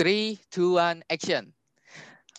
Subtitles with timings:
[0.00, 1.52] Three, two, one, action.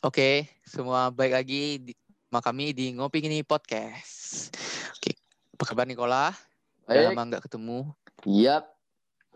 [0.02, 1.94] Oke, semua baik lagi di,
[2.26, 4.50] sama kami di Ngopi Gini Podcast.
[4.98, 5.14] Oke,
[5.54, 6.34] apa kabar Nikola?
[6.90, 7.86] Udah lama nggak ketemu.
[8.26, 8.66] Yap.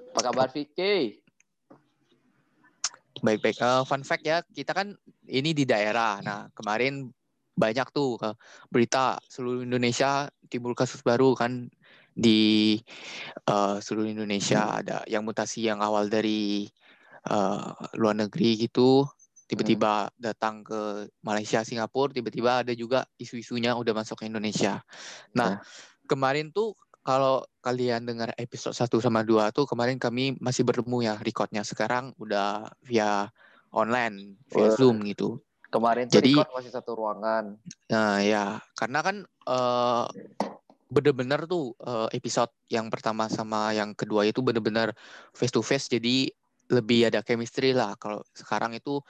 [0.10, 1.22] Apa kabar Vicky?
[3.22, 3.62] Baik-baik.
[3.62, 4.98] Eh, fun fact ya, kita kan
[5.30, 6.18] ini di daerah.
[6.26, 7.14] Nah, kemarin
[7.54, 8.34] banyak tuh eh,
[8.74, 11.70] berita seluruh Indonesia timbul kasus baru kan
[12.18, 12.74] di
[13.46, 16.66] eh, seluruh Indonesia ada yang mutasi yang awal dari
[17.30, 19.06] eh, luar negeri gitu
[19.46, 24.82] tiba-tiba datang ke Malaysia, Singapura, tiba-tiba ada juga isu-isunya udah masuk ke Indonesia.
[25.38, 25.62] Nah,
[26.10, 26.74] kemarin tuh
[27.06, 31.62] kalau kalian dengar episode 1 sama 2 tuh kemarin kami masih bertemu ya recordnya.
[31.62, 33.30] Sekarang udah via
[33.70, 34.78] online, via Wah.
[34.82, 35.38] Zoom gitu.
[35.70, 37.62] Kemarin tuh Jadi- record masih satu ruangan.
[37.94, 40.06] Nah, ya, karena kan eh
[40.90, 44.94] bener-bener tuh eh, episode yang pertama sama yang kedua itu bener-bener
[45.34, 46.30] face to face jadi
[46.70, 47.94] lebih ada chemistry lah.
[47.98, 49.02] Kalau sekarang itu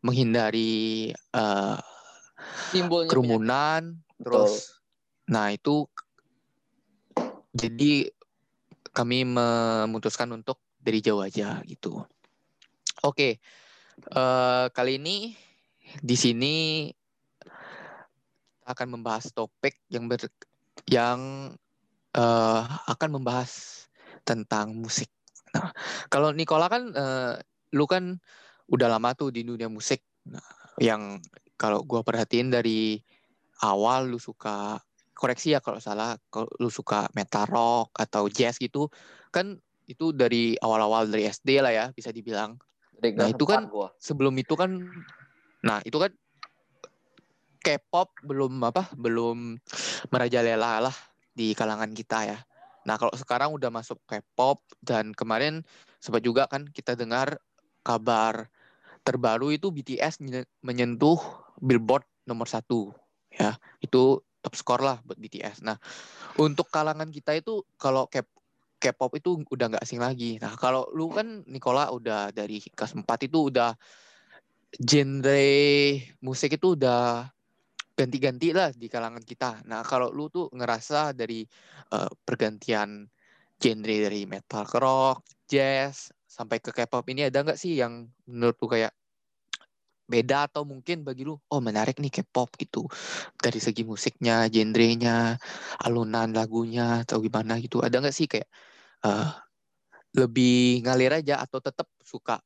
[0.00, 1.12] menghindari
[2.72, 4.80] Timbulnya kerumunan, terus
[5.28, 5.86] nah itu
[7.52, 8.10] jadi
[8.92, 12.02] kami memutuskan untuk dari jauh aja gitu.
[13.06, 13.38] Oke,
[14.10, 15.32] eh, kali ini
[16.00, 16.54] di sini
[18.66, 20.26] akan membahas topik yang ber,
[20.88, 21.20] yang
[22.12, 23.84] eh, akan membahas
[24.26, 25.08] tentang musik.
[25.52, 25.70] Nah,
[26.12, 27.34] kalau Nikola kan, eh,
[27.76, 28.16] lu kan
[28.72, 30.00] udah lama tuh di dunia musik.
[30.28, 30.42] Nah,
[30.80, 31.20] yang
[31.60, 32.98] kalau gua perhatiin dari
[33.62, 34.80] awal lu suka
[35.12, 38.90] koreksi ya kalau salah, kalau lu suka metal rock atau jazz gitu,
[39.30, 39.54] kan
[39.86, 42.56] itu dari awal-awal dari SD lah ya bisa dibilang.
[42.96, 43.90] Dari Nah, itu kan- gua.
[43.98, 44.70] sebelum itu kan
[45.62, 46.10] nah itu kan
[47.62, 49.54] K-pop belum apa belum
[50.10, 50.96] merajalela lah
[51.30, 52.38] di kalangan kita ya.
[52.82, 55.62] Nah kalau sekarang udah masuk K-pop dan kemarin
[56.02, 57.38] sempat juga kan kita dengar
[57.86, 58.50] kabar
[59.02, 61.18] terbaru itu BTS menye- menyentuh
[61.58, 62.94] Billboard nomor satu
[63.30, 65.62] ya itu top skor lah buat BTS.
[65.62, 65.78] Nah
[66.38, 68.10] untuk kalangan kita itu kalau
[68.82, 70.42] K-pop itu udah nggak asing lagi.
[70.42, 73.78] Nah kalau lu kan Nikola udah dari kelas 4 itu udah
[74.74, 75.44] genre
[76.18, 77.30] musik itu udah
[77.92, 79.64] ganti-ganti lah di kalangan kita.
[79.68, 81.44] Nah, kalau lu tuh ngerasa dari
[81.92, 83.06] eh, pergantian
[83.62, 88.56] genre dari metal ke rock, jazz, sampai ke K-pop ini ada nggak sih yang menurut
[88.58, 88.92] lu kayak
[90.08, 92.84] beda atau mungkin bagi lu, oh menarik nih K-pop gitu.
[93.38, 95.38] Dari segi musiknya, genrenya,
[95.80, 97.80] alunan lagunya atau gimana gitu.
[97.80, 98.48] Ada nggak sih kayak
[99.06, 99.28] eh,
[100.18, 102.42] lebih ngalir aja atau tetap suka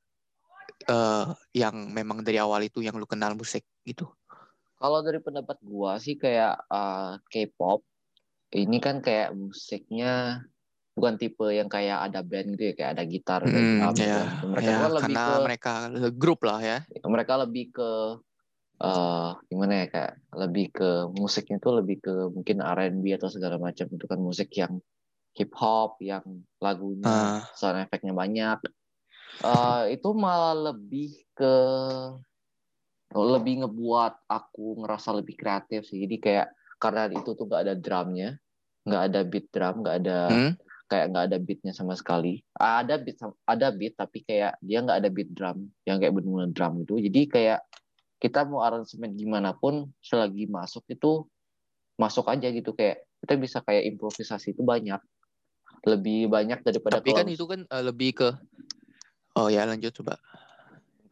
[0.86, 1.26] eh,
[1.56, 4.06] yang memang dari awal itu yang lu kenal musik gitu?
[4.76, 7.80] Kalau dari pendapat gua sih kayak eh, K-pop
[8.54, 10.40] ini kan kayak musiknya
[10.96, 14.46] bukan tipe yang kayak ada band gitu ya, kayak ada gitar, Hmm, drum, ya, gitu.
[14.48, 15.72] Mereka kan lebih karena ke mereka
[16.16, 16.78] grup lah ya.
[17.04, 17.90] mereka lebih ke
[18.76, 23.88] eh gimana ya kayak lebih ke musiknya tuh lebih ke mungkin R&B atau segala macam
[23.88, 24.84] itu kan musik yang
[25.36, 26.24] hip hop yang
[26.60, 27.40] lagunya Ah.
[27.56, 28.58] sound efeknya banyak
[29.44, 31.54] Eh itu malah lebih ke
[33.14, 36.02] lebih ngebuat aku ngerasa lebih kreatif sih.
[36.02, 36.46] Jadi kayak
[36.82, 38.36] karena itu tuh gak ada drumnya
[38.86, 40.52] nggak ada beat drum nggak ada Hmm?
[40.86, 42.38] kayak nggak ada beatnya sama sekali.
[42.54, 46.86] Ada beat ada beat tapi kayak dia nggak ada beat drum yang kayak benar drum
[46.86, 46.94] itu.
[47.10, 47.60] Jadi kayak
[48.22, 51.26] kita mau aransemen gimana pun selagi masuk itu
[51.98, 52.70] masuk aja gitu.
[52.70, 55.02] Kayak kita bisa kayak improvisasi itu banyak.
[55.82, 58.28] Lebih banyak daripada Tapi kan kalau itu kan eh, lebih ke
[59.36, 60.16] Oh ya lanjut coba.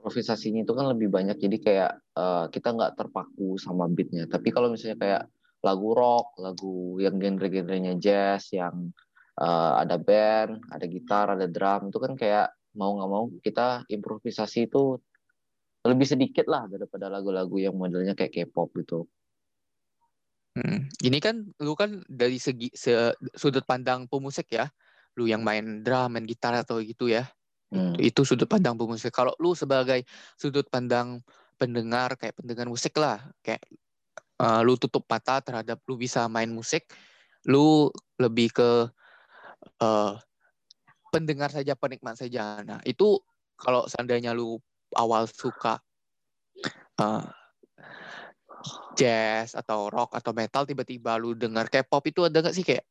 [0.05, 4.69] Improvisasinya itu kan lebih banyak jadi kayak eh, kita nggak terpaku sama beatnya tapi kalau
[4.69, 5.23] misalnya kayak
[5.65, 8.93] lagu rock lagu yang genre-genrenya jazz yang
[9.41, 14.69] eh, ada band ada gitar ada drum itu kan kayak mau nggak mau kita improvisasi
[14.69, 15.01] itu
[15.89, 19.09] lebih sedikit lah daripada lagu-lagu yang modelnya kayak K-pop gitu
[20.55, 20.87] Hmm.
[21.03, 24.71] Ini kan lu kan dari segi se- sudut pandang pemusik ya.
[25.19, 27.27] Lu yang main drum, main gitar atau gitu ya.
[27.73, 27.97] Hmm.
[27.97, 29.15] Itu sudut pandang pemusik.
[29.15, 30.05] Kalau lu sebagai
[30.37, 31.25] sudut pandang
[31.57, 33.63] pendengar kayak pendengar musik lah, kayak
[34.41, 36.87] eh, lu tutup mata terhadap lu bisa main musik,
[37.49, 37.89] lu
[38.21, 38.71] lebih ke
[39.81, 40.13] eh,
[41.11, 42.63] pendengar saja, penikmat saja.
[42.67, 43.19] Nah, itu
[43.55, 44.59] kalau seandainya lu
[44.95, 45.79] awal suka
[47.01, 47.25] eh,
[48.95, 52.87] jazz atau rock atau metal tiba-tiba lu dengar K-pop itu ada nggak sih kayak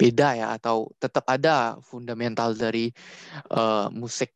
[0.00, 2.88] beda ya atau tetap ada fundamental dari
[3.52, 4.32] eh, musik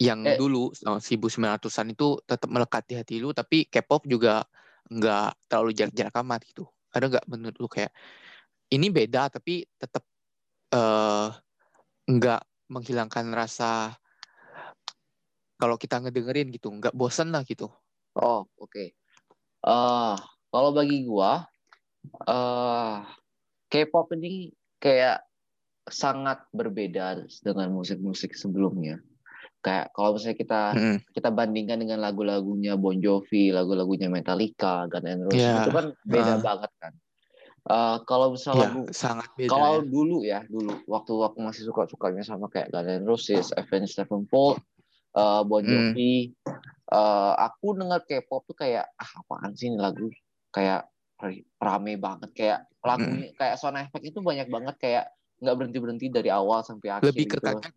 [0.00, 0.36] yang Eh.
[0.40, 4.40] dulu eh, 1900-an itu tetap melekat di hati lu tapi K-pop juga
[4.88, 6.64] nggak terlalu jarak-jarak amat gitu.
[6.92, 7.92] Ada nggak menurut lu kayak
[8.72, 10.02] ini beda tapi tetap
[12.08, 12.40] nggak
[12.72, 13.92] menghilangkan rasa
[15.60, 17.68] kalau kita ngedengerin gitu nggak bosen lah gitu
[18.12, 18.92] Oh, oke.
[19.64, 20.14] Eh,
[20.52, 21.48] kalau bagi gua,
[22.28, 22.96] eh
[23.72, 25.24] K-pop ini kayak
[25.88, 29.00] sangat berbeda dengan musik-musik sebelumnya.
[29.64, 35.24] Kayak kalau misalnya kita Mm, kita bandingkan dengan lagu-lagunya Bon Jovi, lagu-lagunya Metallica, Guns N'
[35.24, 36.38] Roses Ya, itu kan beda ah.
[36.44, 36.92] banget kan.
[37.62, 41.62] Eh, kalau misal ya lagu sangat beda kalau ya dulu ya dulu waktu waktu masih
[41.64, 44.60] suka sukanya sama kayak Guns N' Roses, Avenged Sevenfold,
[45.16, 45.96] eh Bon Hmm.
[45.96, 46.36] Jovi,
[46.92, 50.12] eh aku denger K-pop tuh kayak ah apaan sih ini lagu
[50.52, 50.91] kayak
[51.56, 52.30] rame banget.
[52.34, 54.74] Kayak lagunya kayak sound effect itu banyak banget.
[54.82, 55.04] Kayak
[55.38, 57.46] nggak berhenti berhenti dari awal sampai akhir lebih ke gitu.
[57.46, 57.74] kaget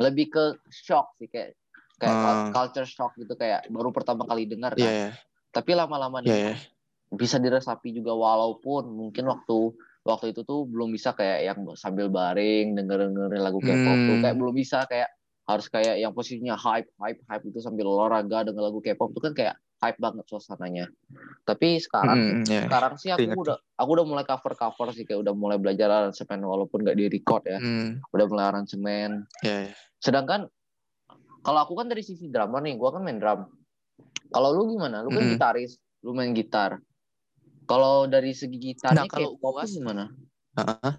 [0.00, 1.56] lebih ke shock sih kayak
[2.00, 2.50] kayak Ah.
[2.50, 3.36] culture shock gitu.
[3.36, 5.10] Kayak baru pertama kali dengar ya kan ya
[5.52, 6.54] tapi lama-lama ya nih ya
[7.12, 12.72] bisa diresapi juga walaupun mungkin waktu waktu itu tuh belum bisa kayak yang sambil baring
[12.72, 14.16] denger dengerin lagu K-pop tuh.
[14.16, 14.22] Hmm.
[14.24, 15.12] kayak belum bisa kayak
[15.44, 19.32] harus kayak yang posisinya hype hype hype itu sambil olahraga denger lagu K-pop tuh kan
[19.36, 20.86] kayak hype banget suasananya.
[21.42, 22.62] Tapi sekarang sih Mm, ya.
[22.70, 26.38] sekarang sih aku udah aku udah mulai cover cover sih kayak udah mulai belajar aransemen
[26.46, 27.58] walaupun nggak di record ya.
[27.58, 29.26] Hmm, udah mulai aransemen.
[29.42, 29.74] Ya, ya.
[29.98, 30.46] sedangkan
[31.42, 33.50] kalau aku kan dari sisi drama nih gua kan main drum.
[34.30, 35.02] Kalau lu gimana?
[35.02, 35.34] Lu kan Mm.
[35.34, 35.76] gitaris
[36.06, 36.78] lu main gitar.
[37.66, 40.14] Kalau dari segi gitarnya Nah, kalau gua gimana?
[40.54, 40.94] Heeh.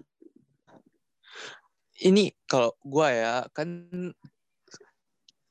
[2.04, 3.88] Ini kalau gua ya kan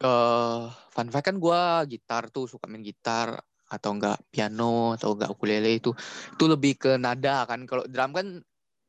[0.04, 0.62] eh
[0.92, 3.40] fun fact kan gua gitar tuh suka main gitar
[3.72, 5.96] atau enggak piano atau enggak ukulele itu
[6.36, 8.28] itu lebih ke nada kan kalau drum kan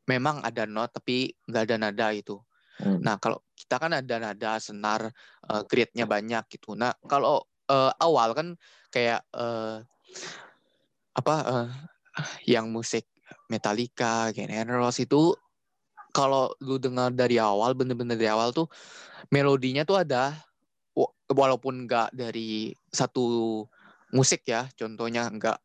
[0.05, 2.37] memang ada not tapi enggak ada nada itu.
[2.83, 2.99] Hmm.
[3.01, 5.09] Nah kalau kita kan ada nada senar
[5.49, 6.75] eh, grade-nya banyak gitu.
[6.75, 8.49] Nah kalau eh, awal kan
[8.91, 9.79] kayak eh,
[11.15, 11.69] apa eh,
[12.51, 13.07] yang musik
[13.49, 15.33] Metallica, Guns Roses itu
[16.15, 18.71] kalau lu dengar dari awal bener-bener dari awal tuh
[19.35, 20.39] melodinya tuh ada
[21.31, 23.65] walaupun nggak dari satu
[24.13, 25.59] musik ya contohnya nggak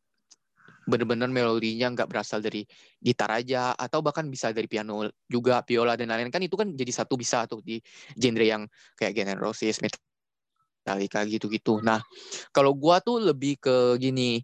[0.90, 2.66] bener-bener melodinya nggak berasal dari
[2.98, 6.34] gitar aja atau bahkan bisa dari piano juga biola dan lain-lain.
[6.34, 7.78] Kan itu kan jadi satu bisa tuh di
[8.18, 8.64] genre yang
[8.98, 11.78] kayak N' Roses Metallica gitu-gitu.
[11.86, 12.02] Nah
[12.50, 14.42] kalau gua tuh lebih ke gini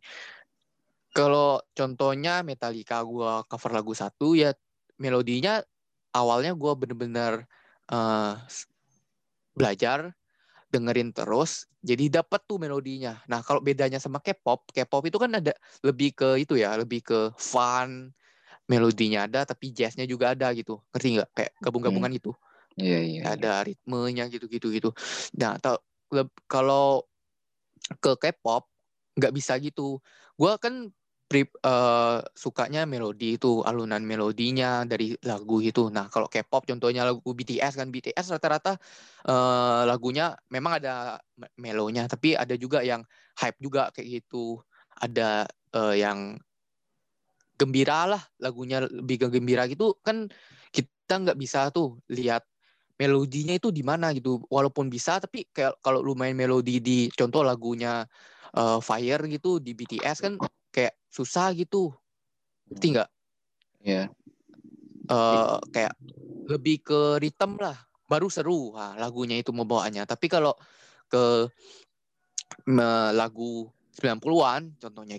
[1.09, 4.53] kalau contohnya Metallica gua cover lagu satu ya
[5.01, 5.65] melodinya
[6.13, 7.49] awalnya gua bener-bener
[8.45, 8.69] s-
[9.57, 10.13] belajar
[10.75, 15.55] dengerin terus jadi dapat tuh melodinya nah kalau bedanya sama K-pop K-pop itu kan ada
[15.79, 18.11] lebih ke itu ya lebih ke fun
[18.67, 22.35] melodinya ada tapi jazznya juga ada gitu ngerti nggak kayak gabung-gabungan gitu
[22.75, 23.21] iya iya iya.
[23.23, 24.89] ada ritmenya gitu-gitu gitu.
[25.39, 25.55] Nah,
[26.11, 27.07] leb- kalau
[28.03, 28.67] ke K-pop
[29.15, 29.99] nggak bisa gitu.
[30.35, 30.91] Gua kan
[31.25, 35.89] pri- eh, sukanya melodi itu alunan melodinya dari lagu gitu.
[35.89, 38.77] Nah, kalau K-pop contohnya lagu BTS kan BTS rata-rata
[39.25, 43.01] eh, lagunya memang ada me- melonya, tapi ada juga yang
[43.41, 44.61] hype juga kayak gitu.
[44.95, 46.37] Ada eh, yang
[47.55, 50.27] gembira lah lagunya lebih gembira gitu kan
[50.75, 52.43] kita nggak bisa tuh lihat
[52.99, 57.43] melodinya itu di mana gitu walaupun bisa tapi kayak kalau lu main melodi di contoh
[57.43, 58.03] lagunya
[58.55, 60.33] eh, Fire gitu di BTS kan
[61.15, 61.95] susah gitu.
[62.67, 63.09] Ngerti nggak?
[63.87, 64.03] Iya.
[65.07, 65.93] Eh, kayak
[66.51, 67.79] lebih ke ritme lah.
[68.11, 68.75] Baru seru.
[68.75, 70.03] Ah, lagunya itu membawaannya.
[70.03, 70.51] Tapi kalau
[71.07, 71.47] ke
[72.67, 75.15] me- lagu 90-an contohnya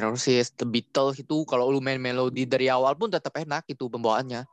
[0.00, 4.48] Roses, The Beatles itu kalau lu main melodi dari awal pun tetap enak itu pembawaannya.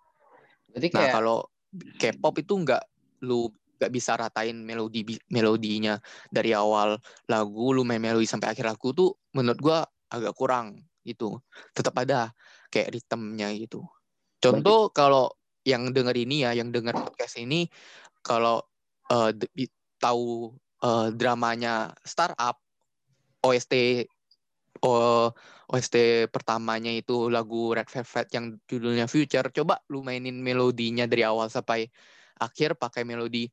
[0.76, 1.38] Jadi Nah, kayak kalau
[1.76, 2.84] K-pop itu nggak
[3.24, 6.00] lu nggak bisa ratain melodi melodinya
[6.32, 6.96] dari awal
[7.28, 9.80] lagu lu main melodi sampai akhir lagu tuh menurut gua
[10.12, 11.40] agak kurang gitu.
[11.74, 12.34] Tetap ada
[12.74, 13.86] kayak ritmenya gitu.
[14.42, 15.32] Contoh kalau
[15.66, 17.66] yang denger ini ya, yang denger podcast ini
[18.22, 18.62] kalau
[19.54, 19.72] bi-
[20.02, 22.58] tahu eh, dramanya Startup
[23.46, 24.06] OST
[24.86, 25.30] oh,
[25.70, 29.50] OST pertamanya itu lagu Red Velvet yang judulnya Future.
[29.54, 31.90] Coba lu mainin melodinya dari awal sampai
[32.42, 33.48] akhir pakai melodi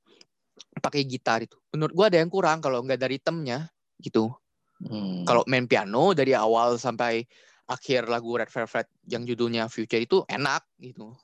[0.82, 1.56] pakai gitar itu.
[1.72, 3.68] Menurut gua ada yang kurang kalau nggak dari ritmenya
[4.00, 4.32] gitu.
[4.86, 7.22] Hmm, Kalau main piano dari awal sampai
[7.70, 11.14] akhir lagu Red Velvet yang judulnya Future itu enak gitu.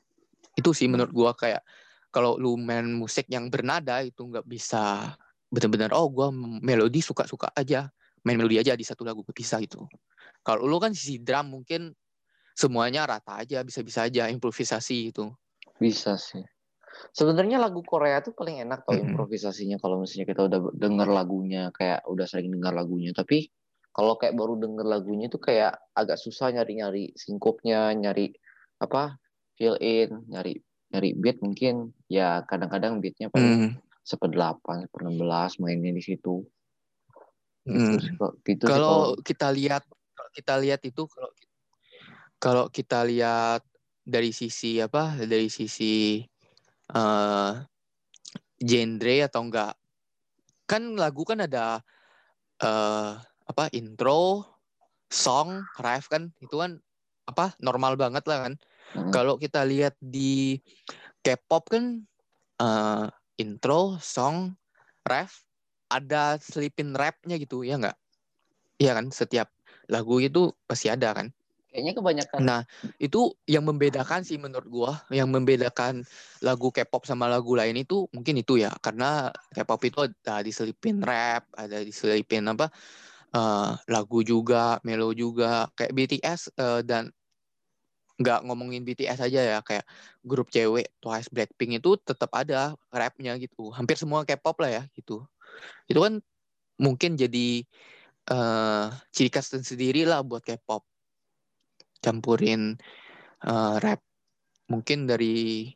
[0.54, 1.62] Itu sih menurut gua kayak
[2.08, 5.14] kalau lu main musik yang bernada itu nggak bisa
[5.48, 7.88] benar-benar oh gua melodi suka-suka aja
[8.26, 9.86] main melodi aja di satu lagu bisa gitu.
[10.42, 11.92] Kalau lu kan sisi drum mungkin
[12.58, 15.30] semuanya rata aja bisa-bisa aja improvisasi gitu.
[15.78, 16.42] bisa sih.
[17.14, 19.14] Sebenarnya lagu Korea tuh paling enak tau Mm-mm.
[19.14, 23.14] improvisasinya kalau misalnya kita udah denger lagunya kayak udah sering dengar lagunya.
[23.14, 23.48] Tapi
[23.94, 28.34] kalau kayak baru denger lagunya tuh kayak agak susah nyari-nyari singkupnya, nyari
[28.78, 29.18] apa
[29.58, 30.62] fill in, nyari
[30.94, 33.72] nyari beat mungkin ya kadang-kadang beatnya paling Hmm.
[34.06, 35.20] seperdelapan, seperenam
[35.60, 36.46] mainnya di situ.
[37.68, 38.00] Hmm.
[38.00, 39.84] Gitu, gitu kalau kita lihat
[40.16, 41.30] kalau kita lihat itu kalau
[42.40, 43.60] kalau kita lihat
[44.08, 46.24] dari sisi apa dari sisi
[46.94, 47.64] uh,
[48.58, 49.72] genre atau enggak
[50.68, 51.80] kan lagu kan ada
[52.60, 53.16] uh,
[53.48, 54.44] apa intro
[55.08, 56.76] song ref kan itu kan
[57.24, 58.54] apa normal banget lah kan
[58.96, 59.12] hmm.
[59.12, 60.60] kalau kita lihat di
[61.24, 62.04] K-pop kan
[62.60, 63.08] uh,
[63.40, 64.56] intro song
[65.08, 65.48] ref
[65.88, 67.96] ada selipin rapnya gitu ya nggak?
[68.78, 69.48] Iya kan setiap
[69.88, 71.32] lagu itu pasti ada kan?
[71.68, 72.38] Kayaknya kebanyakan.
[72.40, 72.60] Nah
[72.96, 76.00] itu yang membedakan sih menurut gua, yang membedakan
[76.40, 81.44] lagu K-pop sama lagu lain itu mungkin itu ya, karena K-pop itu ada diselipin rap,
[81.52, 82.72] ada diselipin apa
[83.36, 87.12] uh, lagu juga, melo juga, kayak BTS uh, eh, dan
[88.18, 89.58] nggak ngomongin BTS aja ya.
[89.60, 89.84] Kayak
[90.24, 93.68] grup cewek Twice Blackpink itu tetap ada rapnya gitu.
[93.76, 95.20] Hampir semua K-pop lah ya gitu.
[95.84, 96.24] Itu kan
[96.80, 97.62] mungkin jadi
[98.32, 100.80] uh, ciri khas sendiri lah buat K-pop
[101.98, 102.78] campurin
[103.44, 104.00] uh, rap
[104.68, 105.70] mungkin dari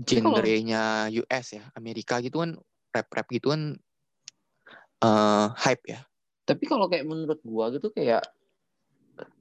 [0.00, 2.56] genrenya US ya Amerika gitu kan
[2.90, 3.76] rap rap gitu kan
[5.04, 6.00] uh, hype ya.
[6.44, 8.24] Tapi kalau kayak menurut gua gitu kayak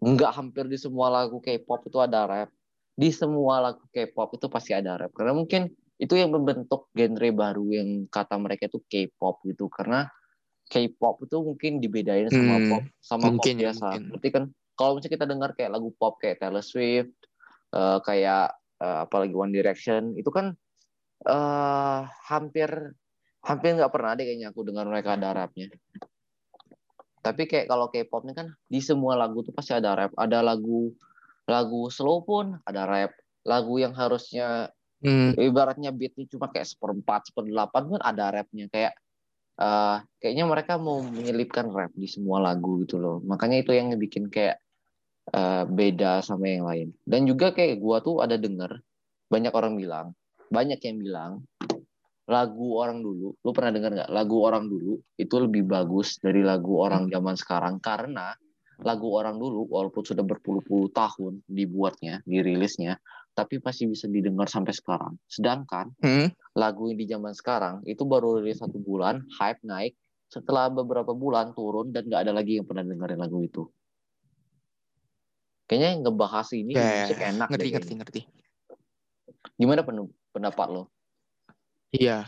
[0.04, 2.50] nggak hampir di semua lagu K-pop itu ada rap.
[3.00, 5.12] Di semua lagu K-pop itu pasti ada rap.
[5.16, 9.72] Karena mungkin itu yang membentuk genre baru yang kata mereka itu K-pop gitu.
[9.72, 10.08] Karena
[10.70, 13.86] K-pop itu mungkin dibedain sama hmm, pop sama mungkin, pop biasa.
[13.90, 14.44] Ya, Berarti kan
[14.80, 17.12] kalau misalnya kita dengar kayak lagu pop kayak Taylor Swift,
[17.76, 20.56] uh, kayak uh, apalagi One Direction, itu kan
[21.28, 22.96] uh, hampir
[23.44, 25.68] hampir nggak pernah deh kayaknya aku dengar mereka ada rapnya.
[27.20, 30.16] Tapi kayak kalau K-pop ini kan di semua lagu tuh pasti ada rap.
[30.16, 30.96] Ada lagu
[31.52, 33.12] lagu slow pun ada rap.
[33.44, 35.32] Lagu yang harusnya Hmm.
[35.32, 39.00] Ibaratnya beatnya cuma kayak seperempat, seperdelapan pun ada rapnya kayak
[39.56, 43.24] uh, kayaknya mereka mau menyelipkan rap di semua lagu gitu loh.
[43.24, 44.60] Makanya itu yang bikin kayak
[45.34, 46.88] uh, beda sama yang lain.
[47.06, 48.82] Dan juga kayak gua tuh ada denger
[49.30, 50.08] banyak orang bilang,
[50.50, 51.32] banyak yang bilang
[52.30, 54.12] lagu orang dulu, lu pernah dengar nggak?
[54.14, 58.38] Lagu orang dulu itu lebih bagus dari lagu orang zaman sekarang karena
[58.86, 63.02] lagu orang dulu walaupun sudah berpuluh-puluh tahun dibuatnya, dirilisnya,
[63.34, 65.18] tapi masih bisa didengar sampai sekarang.
[65.26, 66.30] Sedangkan hmm?
[66.54, 69.98] lagu yang di zaman sekarang itu baru rilis satu bulan, hype naik,
[70.30, 73.66] setelah beberapa bulan turun dan nggak ada lagi yang pernah dengerin lagu itu.
[75.70, 77.74] Kayaknya yang ngebahas ini yeah, musik enak ngerti, deh.
[77.78, 78.22] Ngerti, ngerti,
[79.54, 79.86] Gimana
[80.34, 80.90] pendapat lo?
[81.94, 82.26] Iya.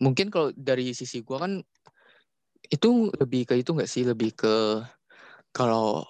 [0.00, 1.60] Mungkin kalau dari sisi gua kan
[2.72, 4.08] itu lebih ke itu nggak sih?
[4.08, 4.80] Lebih ke
[5.52, 6.08] kalau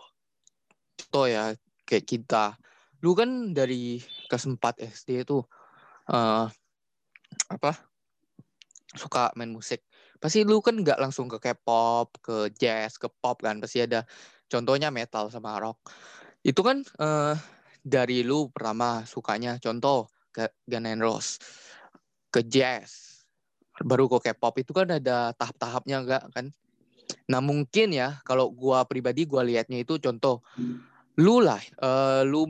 [0.95, 1.51] contoh ya
[1.83, 2.55] kayak kita.
[3.03, 3.99] Lu kan dari
[4.31, 4.63] kelas 4
[4.95, 5.43] SD itu
[6.07, 6.47] uh,
[7.51, 7.73] apa?
[8.95, 9.83] Suka main musik.
[10.23, 13.59] Pasti lu kan nggak langsung ke K-pop, ke jazz, ke pop kan.
[13.59, 14.07] Pasti ada
[14.49, 15.79] contohnya metal sama rock.
[16.43, 17.37] Itu kan uh,
[17.85, 21.39] dari lu pertama sukanya contoh ke Guns N' Roses
[22.29, 23.25] ke jazz
[23.81, 26.51] baru ke K-pop itu kan ada tahap-tahapnya enggak kan?
[27.31, 30.43] Nah mungkin ya kalau gua pribadi gua liatnya itu contoh
[31.19, 32.47] lu lah uh, lu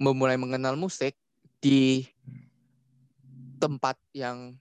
[0.00, 1.16] memulai mengenal musik
[1.60, 2.04] di
[3.60, 4.56] tempat yang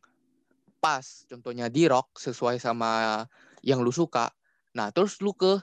[0.80, 3.24] pas contohnya di rock sesuai sama
[3.64, 4.32] yang lu suka
[4.72, 5.60] nah terus lu ke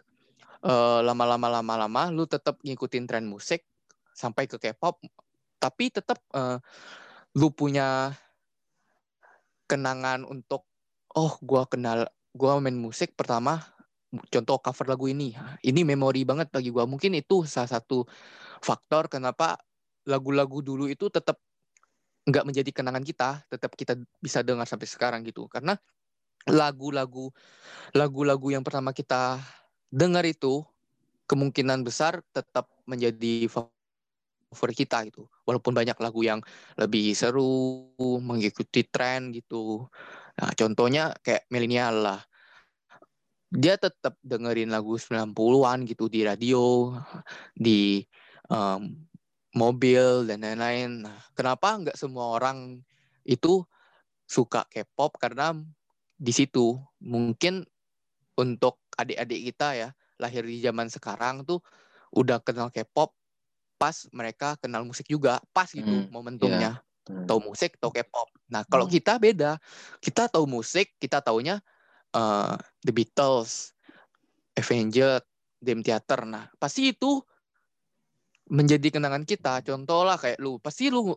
[1.02, 3.62] lama-lama lama-lama lu tetap ngikutin tren musik
[4.10, 4.98] sampai ke K-pop
[5.62, 6.58] tapi tetap uh,
[7.36, 8.16] lu punya
[9.70, 10.64] kenangan untuk
[11.14, 13.60] oh gua kenal gua main musik pertama
[14.30, 15.34] contoh cover lagu ini.
[15.60, 16.86] Ini memori banget bagi gua.
[16.88, 18.06] Mungkin itu salah satu
[18.62, 19.58] faktor kenapa
[20.06, 21.42] lagu-lagu dulu itu tetap
[22.26, 25.50] nggak menjadi kenangan kita tetap kita bisa dengar sampai sekarang gitu.
[25.50, 25.74] Karena
[26.46, 27.34] lagu-lagu
[27.90, 29.42] lagu-lagu yang pertama kita
[29.90, 30.62] dengar itu
[31.26, 35.26] kemungkinan besar tetap menjadi favorit kita gitu.
[35.42, 36.40] Walaupun banyak lagu yang
[36.78, 37.90] lebih seru,
[38.22, 39.90] mengikuti tren gitu.
[40.38, 42.20] Nah, contohnya kayak milenial lah.
[43.50, 46.94] Dia tetap dengerin lagu 90-an gitu di radio,
[47.54, 48.02] di
[48.50, 49.06] um,
[49.54, 51.06] mobil dan lain-lain.
[51.06, 52.82] Nah, kenapa nggak semua orang
[53.26, 53.62] itu
[54.26, 55.54] suka K-pop karena
[56.18, 57.62] di situ mungkin
[58.36, 61.60] untuk adik-adik kita ya lahir di zaman sekarang tuh
[62.12, 63.12] udah kenal K-pop
[63.76, 67.12] pas mereka kenal musik juga pas gitu hmm, momentumnya yeah.
[67.12, 67.28] hmm.
[67.28, 68.94] tahu musik tahu K-pop nah kalau hmm.
[68.96, 69.60] kita beda
[70.00, 71.60] kita tahu musik kita taunya
[72.16, 73.76] uh, The Beatles
[74.56, 75.24] Avenged
[75.60, 77.20] Dream Theater nah pasti itu
[78.48, 81.12] menjadi kenangan kita contoh lah kayak lu pasti lu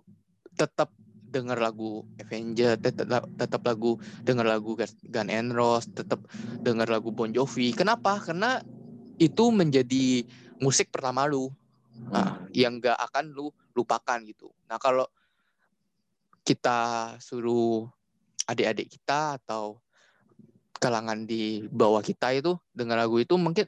[0.58, 0.92] tetap
[1.30, 4.74] denger lagu Avenger, tetap tetap lagu denger lagu
[5.10, 6.26] Gun N' Roses, tetap
[6.62, 7.72] denger lagu Bon Jovi.
[7.72, 8.18] Kenapa?
[8.20, 8.60] Karena
[9.22, 10.26] itu menjadi
[10.60, 11.54] musik pertama lu.
[12.10, 12.56] Nah, hmm.
[12.56, 14.50] yang gak akan lu lupakan gitu.
[14.72, 15.06] Nah, kalau
[16.42, 17.86] kita suruh
[18.50, 19.78] adik-adik kita atau
[20.80, 23.68] kalangan di bawah kita itu dengan lagu itu mungkin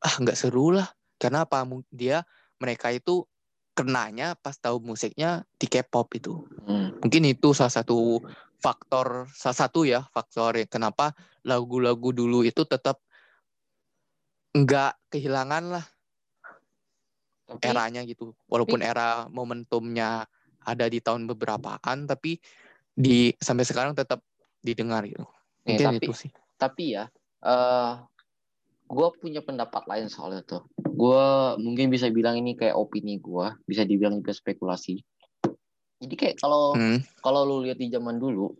[0.00, 0.88] ah nggak seru lah
[1.20, 2.24] karena apa dia
[2.56, 3.28] mereka itu
[3.76, 6.34] kenanya pas tahu musiknya di K-pop itu.
[6.64, 6.96] Hmm.
[7.04, 8.24] mungkin itu salah satu
[8.56, 11.12] faktor salah satu ya faktor yang kenapa
[11.44, 13.04] lagu-lagu dulu itu tetap
[14.56, 15.84] nggak kehilangan lah
[17.46, 18.34] tapi, eranya gitu.
[18.50, 20.26] Walaupun tapi, era momentumnya
[20.66, 22.42] ada di tahun beberapaan tapi
[22.90, 24.24] di sampai sekarang tetap
[24.64, 25.22] didengar gitu.
[25.62, 26.30] Mungkin tapi, itu sih.
[26.56, 27.06] tapi ya
[27.44, 28.02] uh,
[28.86, 31.26] gue punya pendapat lain soal itu gue
[31.60, 35.02] mungkin bisa bilang ini kayak opini gue bisa dibilang juga spekulasi
[36.00, 37.02] jadi kayak kalau hmm.
[37.20, 38.54] kalau lu lihat di zaman dulu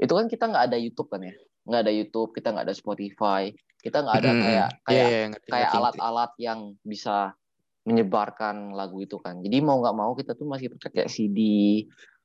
[0.00, 1.34] itu kan kita nggak ada YouTube kan ya
[1.68, 3.42] nggak ada YouTube kita nggak ada Spotify
[3.80, 4.42] kita nggak ada hmm.
[4.42, 7.32] kayak kayak yeah, yeah, kayak alat-alat yang bisa
[7.88, 11.38] menyebarkan lagu itu kan jadi mau nggak mau kita tuh masih pakai kayak CD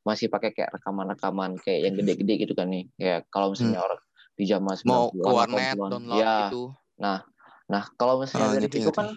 [0.06, 3.88] masih pakai kayak rekaman-rekaman kayak yang gede-gede gitu kan nih kayak kalau misalnya hmm.
[3.88, 4.02] orang
[4.36, 6.36] di zaman mau ke warnet download ya.
[6.52, 6.64] gitu
[6.96, 7.24] nah
[7.66, 8.92] nah kalau misalnya oh, dari gitu, gitu.
[8.94, 9.16] kan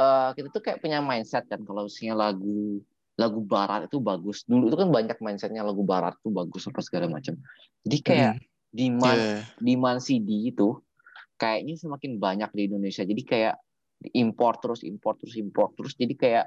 [0.00, 2.80] uh, kita tuh kayak punya mindset kan kalau misalnya lagu
[3.14, 7.06] lagu barat itu bagus dulu itu kan banyak mindsetnya lagu barat tuh bagus apa segala
[7.06, 7.38] macam
[7.86, 8.46] jadi kayak hmm.
[8.74, 9.40] demand yeah.
[9.62, 10.82] demand CD itu
[11.38, 13.54] kayaknya semakin banyak di Indonesia jadi kayak
[14.18, 16.46] import terus import terus import terus jadi kayak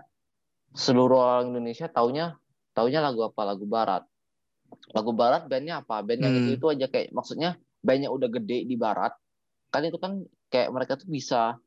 [0.76, 2.36] seluruh orang Indonesia taunya
[2.76, 4.04] taunya lagu apa lagu barat
[4.92, 6.42] lagu barat bandnya apa band yang hmm.
[6.44, 9.16] itu itu aja kayak maksudnya banyak udah gede di barat
[9.70, 11.60] kan itu kan kayak mereka tuh bisa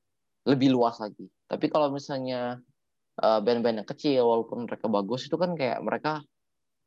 [0.49, 1.29] lebih luas lagi.
[1.47, 2.59] Tapi kalau misalnya
[3.21, 6.25] uh, band-band yang kecil walaupun mereka bagus itu kan kayak mereka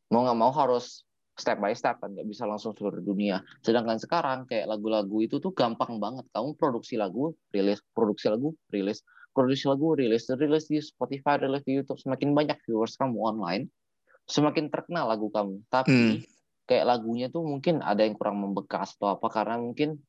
[0.09, 3.41] mau nggak mau harus step by step kan nggak bisa langsung seluruh dunia.
[3.61, 6.25] Sedangkan sekarang kayak lagu-lagu itu tuh gampang banget.
[6.33, 11.77] Kamu produksi lagu rilis produksi lagu rilis produksi lagu rilis rilis di Spotify rilis di
[11.77, 12.01] YouTube.
[12.01, 13.65] Semakin banyak viewers kamu online
[14.27, 15.63] semakin terkenal lagu kamu.
[15.67, 16.17] Tapi hmm.
[16.69, 19.99] kayak lagunya tuh mungkin ada yang kurang membekas atau apa karena mungkin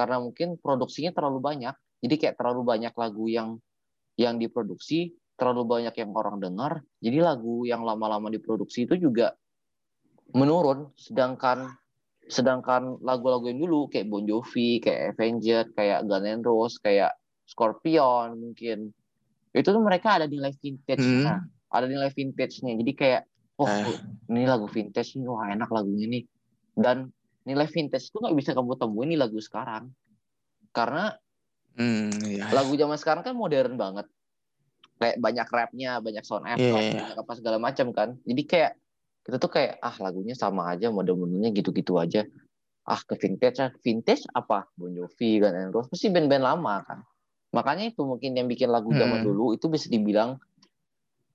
[0.00, 1.76] karena mungkin produksinya terlalu banyak.
[2.00, 3.60] Jadi kayak terlalu banyak lagu yang
[4.16, 9.36] yang diproduksi terlalu banyak yang orang dengar jadi lagu yang lama-lama diproduksi itu juga
[10.32, 10.88] menurun.
[10.96, 11.68] Sedangkan
[12.30, 17.12] sedangkan lagu-lagu yang dulu kayak Bon Jovi kayak Avenger kayak Guns N' Roses kayak
[17.44, 18.94] Scorpion mungkin
[19.50, 21.42] itu tuh mereka ada nilai vintage-nya.
[21.42, 21.50] Hmm.
[21.70, 22.78] ada nilai vintage-nya.
[22.78, 23.22] Jadi kayak
[23.58, 23.98] oh eh.
[24.30, 26.24] ini lagu vintage nih wah enak lagunya nih.
[26.74, 27.10] Dan
[27.44, 29.92] nilai vintage itu nggak bisa kamu temuin di lagu sekarang.
[30.70, 31.12] Karena
[31.76, 32.44] hmm, iya.
[32.52, 34.06] lagu zaman sekarang kan modern banget.
[35.00, 37.00] Kayak banyak rapnya banyak sound effect yeah, yeah.
[37.08, 38.08] banyak apa segala macam kan.
[38.28, 38.72] Jadi kayak
[39.24, 42.28] kita tuh kayak ah lagunya sama aja mode-modenya gitu-gitu aja.
[42.84, 44.68] Ah ke vintage ah vintage apa?
[44.76, 47.00] Bon Jovi kan Rose pasti band-band lama kan.
[47.50, 49.26] Makanya itu mungkin yang bikin lagu zaman hmm.
[49.26, 50.38] dulu itu bisa dibilang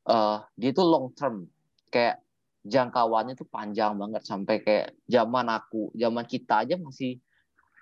[0.08, 1.50] uh, dia itu long term.
[1.92, 2.25] Kayak
[2.66, 7.22] jangkauannya tuh panjang banget sampai kayak zaman aku, zaman kita aja masih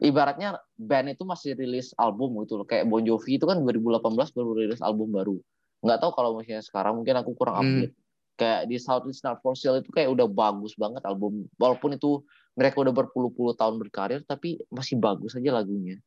[0.03, 2.67] ibaratnya band itu masih rilis album gitu loh.
[2.67, 5.39] Kayak Bon Jovi itu kan 2018 baru rilis album baru.
[5.79, 7.63] Nggak tahu kalau misalnya sekarang mungkin aku kurang hmm.
[7.63, 7.93] update.
[7.95, 8.01] Hmm.
[8.33, 11.47] Kayak di South Is Not For Sale itu kayak udah bagus banget album.
[11.55, 12.25] Walaupun itu
[12.59, 15.97] mereka udah berpuluh-puluh tahun berkarir tapi masih bagus aja lagunya.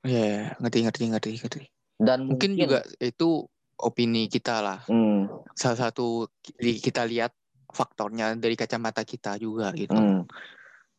[0.00, 1.62] Iya, yeah, ngerti ngerti ngerti ngerti.
[2.00, 3.44] Dan mungkin, mungkin juga itu
[3.80, 4.80] opini kita lah.
[4.86, 5.28] Hmm.
[5.56, 7.32] Salah satu kita lihat
[7.70, 9.94] faktornya dari kacamata kita juga gitu.
[9.96, 10.26] Hmm.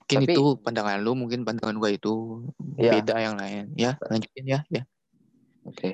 [0.02, 2.44] Mungkin Tapi, itu pandangan lu, mungkin pandangan gua itu
[2.76, 3.00] ya.
[3.00, 3.72] beda yang lain.
[3.80, 4.84] Ya, lanjutin ya, ya.
[5.64, 5.78] Oke.
[5.78, 5.94] Okay.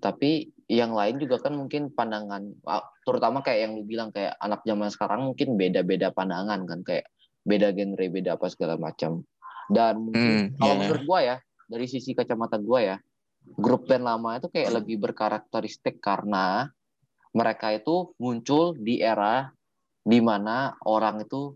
[0.00, 2.56] Tapi yang lain juga kan mungkin pandangan,
[3.08, 7.08] terutama kayak yang lu bilang kayak anak zaman sekarang mungkin beda-beda pandangan kan kayak
[7.44, 9.24] beda genre, beda apa segala macam.
[9.70, 10.80] Dan mungkin hmm, kalau yeah.
[10.84, 11.36] menurut gua ya,
[11.70, 12.96] dari sisi kacamata gua ya,
[13.56, 16.70] grup band lama itu kayak lebih berkarakteristik karena
[17.30, 19.50] mereka itu muncul di era
[20.02, 21.54] di mana orang itu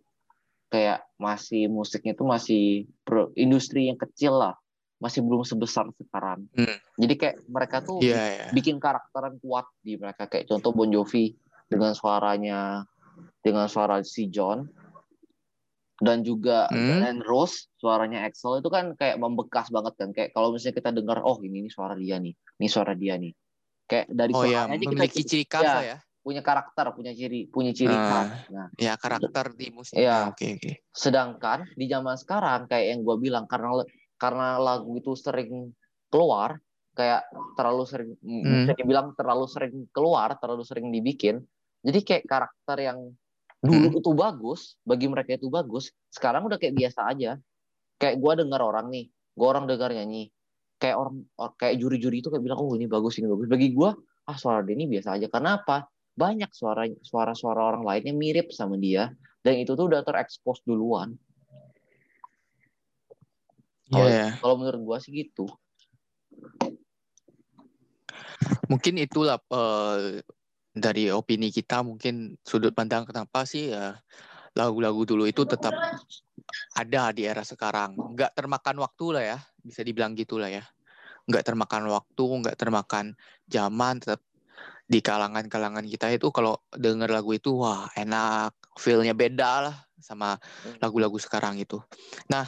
[0.71, 2.65] kayak masih musiknya itu masih
[3.39, 4.55] industri yang kecil lah.
[5.03, 6.49] Masih belum sebesar sekarang.
[6.55, 6.79] Hmm.
[6.97, 8.51] jadi kayak mereka tuh yeah, yeah.
[8.55, 10.31] bikin karakter yang kuat di mereka.
[10.31, 11.35] Kayak contoh Bon Jovi
[11.69, 12.87] dengan suaranya
[13.45, 14.65] dengan suara si John
[16.03, 17.01] dan juga hmm.
[17.07, 21.23] dan Rose suaranya Axel itu kan kayak membekas banget kan kayak kalau misalnya kita dengar
[21.23, 23.31] oh ini ini suara dia nih ini suara dia nih
[23.87, 27.47] kayak dari oh, suaranya ya, memiliki kita ciri khas ya, ya punya karakter punya ciri
[27.47, 30.75] punya ciri uh, khas nah ya karakter di musik ya oke okay, oke okay.
[30.91, 33.85] sedangkan di zaman sekarang kayak yang gue bilang karena
[34.19, 35.71] karena lagu itu sering
[36.11, 36.59] keluar
[36.95, 37.27] kayak
[37.59, 38.67] terlalu sering hmm.
[38.67, 41.43] bisa dibilang terlalu sering keluar terlalu sering dibikin
[41.85, 43.13] Jadi kayak karakter yang
[43.65, 44.01] dulu hmm.
[44.05, 47.41] itu bagus, bagi mereka itu bagus, sekarang udah kayak biasa aja.
[47.97, 50.29] Kayak gue dengar orang nih, gue orang dengar nyanyi,
[50.77, 51.25] kayak orang
[51.57, 53.49] kayak juri-juri itu kayak bilang oh ini bagus ini bagus.
[53.49, 53.91] Bagi gue
[54.29, 55.27] ah suara dia ini biasa aja.
[55.33, 55.89] Karena apa?
[56.15, 61.17] Banyak suara suara-suara orang lainnya mirip sama dia dan itu tuh udah terekspos duluan.
[63.89, 64.37] Kalau yeah.
[64.45, 65.49] kalau menurut gue sih gitu.
[68.69, 70.21] Mungkin itulah uh,
[70.75, 73.95] dari opini kita mungkin sudut pandang kenapa sih ya
[74.55, 75.75] lagu-lagu dulu itu tetap
[76.75, 77.95] ada di era sekarang.
[78.15, 80.63] Nggak termakan waktu lah ya, bisa dibilang gitulah ya.
[81.27, 83.19] Nggak termakan waktu, nggak termakan
[83.51, 84.23] zaman, tetap
[84.85, 90.79] di kalangan-kalangan kita itu kalau denger lagu itu wah enak, feel-nya beda lah sama hmm.
[90.79, 91.81] lagu-lagu sekarang itu.
[92.29, 92.45] Nah,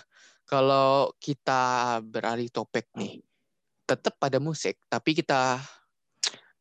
[0.47, 3.19] kalau kita beralih topik nih,
[3.89, 5.59] tetap pada musik, tapi kita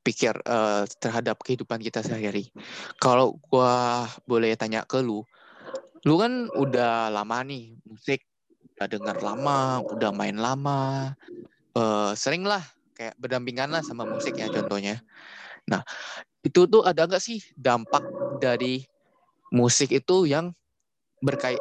[0.05, 2.53] pikir uh, terhadap kehidupan kita sehari-hari.
[3.01, 5.25] Kalau gua boleh tanya ke lu,
[6.05, 8.21] lu kan udah lama nih musik,
[8.77, 11.17] udah dengar lama, udah main lama,
[11.73, 12.61] uh, sering lah
[12.95, 15.01] kayak berdampingan lah sama musik ya contohnya.
[15.65, 15.81] Nah,
[16.45, 18.05] itu tuh ada nggak sih dampak
[18.37, 18.85] dari
[19.49, 20.53] musik itu yang
[21.25, 21.59] berkait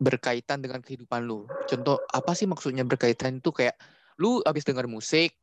[0.00, 1.44] berkaitan dengan kehidupan lu?
[1.68, 3.76] Contoh apa sih maksudnya berkaitan itu kayak
[4.16, 5.36] lu habis dengar musik,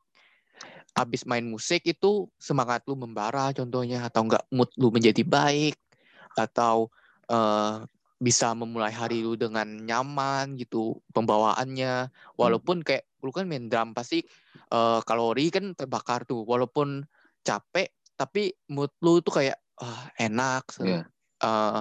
[0.93, 5.73] abis main musik itu semangat lu membara contohnya atau enggak mood lu menjadi baik
[6.38, 6.89] atau
[7.29, 7.82] uh,
[8.23, 12.08] bisa memulai hari lu dengan nyaman gitu pembawaannya.
[12.39, 14.23] Walaupun kayak lu kan main drum pasti
[14.71, 16.47] uh, kalori kan terbakar tuh.
[16.47, 17.03] Walaupun
[17.43, 21.03] capek tapi mood lu tuh kayak uh, enak yeah.
[21.03, 21.03] Iya.
[21.43, 21.79] uh,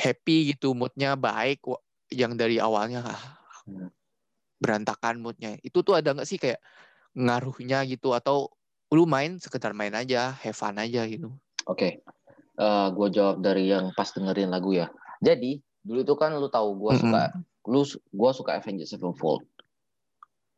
[0.00, 1.60] happy gitu moodnya baik.
[2.08, 3.90] Yang dari awalnya uh,
[4.56, 5.60] berantakan moodnya.
[5.60, 6.64] Itu tuh ada nggak sih kayak
[7.16, 8.52] ngaruhnya gitu atau
[8.92, 11.32] lu main sekedar main aja, have fun aja gitu.
[11.66, 11.72] Oke.
[11.74, 11.92] Okay.
[12.56, 14.88] Uh, gue jawab dari yang pas dengerin lagu ya.
[15.20, 17.02] Jadi, dulu itu kan lu tahu gue mm -hmm.
[17.02, 17.22] suka
[17.66, 19.42] lu gue suka Avengers Sevenfold.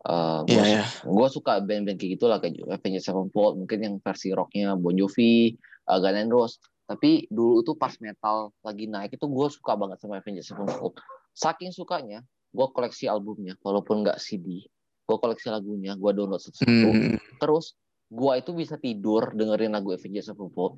[0.07, 0.88] Uh, gue yeah, yeah.
[1.03, 5.57] gue suka band-band kayak gitulah kayak Avengers Sevenfold, mungkin yang versi rocknya Bon Jovi,
[5.88, 6.61] uh, Guns N' Roses.
[6.88, 11.01] Tapi dulu itu pas metal lagi naik itu gue suka banget sama Avengers Sevenfold.
[11.35, 12.23] Saking sukanya,
[12.55, 14.68] gue koleksi albumnya, walaupun nggak CD
[15.09, 16.88] gue koleksi lagunya gue download satu-satu.
[16.92, 17.16] Hmm.
[17.40, 17.73] terus
[18.12, 20.77] gue itu bisa tidur dengerin lagu Avengers Sevenfold.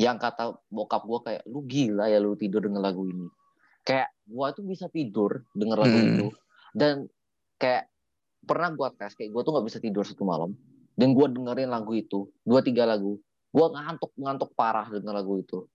[0.00, 3.28] Yang kata bokap gue kayak lu gila ya lu tidur denger lagu ini.
[3.84, 6.08] Kayak gue tuh bisa tidur denger lagu hmm.
[6.08, 6.26] itu.
[6.72, 7.04] Dan
[7.60, 7.92] kayak
[8.48, 10.56] pernah gue tes kayak gue tuh nggak bisa tidur satu malam.
[10.96, 13.20] Dan gue dengerin lagu itu dua tiga lagu
[13.54, 15.68] gue ngantuk ngantuk parah denger lagu itu.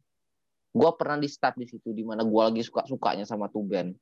[0.73, 3.93] Gue pernah di start di situ di mana gue lagi suka sukanya sama tuh band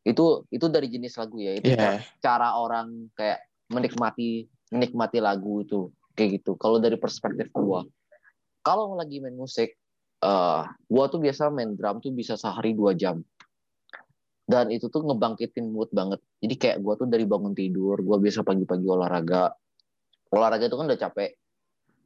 [0.00, 2.00] itu itu dari jenis lagu ya itu yeah.
[2.24, 6.56] cara orang kayak menikmati menikmati lagu itu kayak gitu.
[6.56, 7.84] Kalau dari perspektif gua
[8.64, 9.76] kalau lagi main musik
[10.24, 13.20] uh, gua tuh biasa main drum tuh bisa sehari dua jam.
[14.50, 16.18] Dan itu tuh ngebangkitin mood banget.
[16.42, 19.52] Jadi kayak gua tuh dari bangun tidur gua biasa pagi-pagi olahraga.
[20.32, 21.30] Olahraga itu kan udah capek.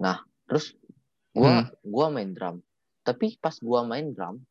[0.03, 0.19] Nah
[0.51, 0.75] terus
[1.31, 1.67] gua hmm.
[1.87, 2.59] gua main drum.
[3.07, 4.43] Tapi pas gua main drum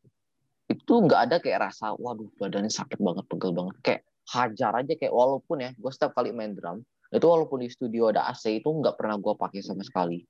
[0.84, 3.76] itu nggak ada kayak rasa waduh badannya sakit banget pegel banget.
[3.80, 8.12] Kayak hajar aja kayak walaupun ya gue setiap kali main drum itu walaupun di studio
[8.12, 10.20] ada AC itu nggak pernah gue pakai sama sekali.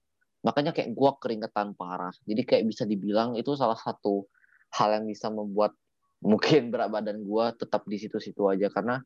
[0.46, 2.14] Makanya kayak gue keringetan parah.
[2.22, 4.30] Jadi kayak bisa dibilang itu salah satu
[4.78, 5.74] hal yang bisa membuat
[6.30, 8.70] mungkin berat badan gue tetap di situ-situ aja.
[8.70, 9.02] Karena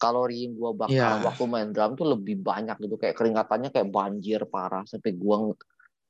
[0.00, 1.20] kalori yang gue bakar yeah.
[1.20, 2.96] waktu main drum tuh lebih banyak gitu.
[2.96, 5.36] Kayak keringatannya kayak banjir parah sampai gue